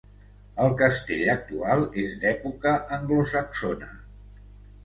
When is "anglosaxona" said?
2.99-3.93